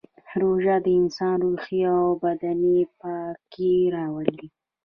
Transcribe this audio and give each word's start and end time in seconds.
روژه 0.41 0.75
د 0.85 0.87
انسان 0.99 1.37
روحي 1.47 1.79
او 1.95 2.05
بدني 2.23 2.79
پاکي 2.99 3.75
راولي 3.95 4.45